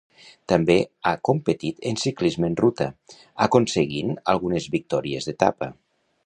També 0.51 0.77
ha 1.09 1.11
competit 1.29 1.85
en 1.89 1.99
ciclisme 2.03 2.49
en 2.53 2.57
ruta, 2.63 2.87
aconseguint 3.47 4.17
algunes 4.35 4.67
victòries 4.79 5.31
d'etapa. 5.31 5.71